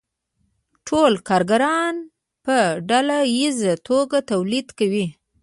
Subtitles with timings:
[0.87, 1.95] ټول کارګران
[2.45, 2.55] په
[2.89, 5.05] ډله ییزه توګه تولیدات کوي